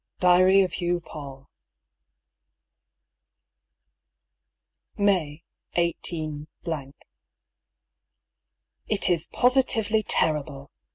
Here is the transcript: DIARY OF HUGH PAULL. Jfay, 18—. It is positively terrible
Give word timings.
DIARY 0.19 0.61
OF 0.61 0.73
HUGH 0.79 0.99
PAULL. 1.01 1.47
Jfay, 4.97 5.43
18—. 5.75 6.47
It 8.89 9.09
is 9.11 9.27
positively 9.27 10.01
terrible 10.01 10.71